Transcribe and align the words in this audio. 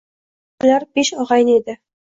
Ular 0.69 0.87
besh 0.97 1.13
og`ayni 1.27 1.55
edi 1.61 1.81